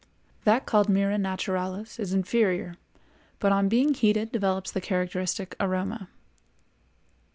That 0.45 0.65
called 0.65 0.87
myrrha 0.89 1.19
naturalis 1.21 1.99
is 1.99 2.11
inferior, 2.11 2.73
but 3.37 3.51
on 3.51 3.69
being 3.69 3.93
heated 3.93 4.31
develops 4.31 4.71
the 4.71 4.81
characteristic 4.81 5.55
aroma. 5.59 6.09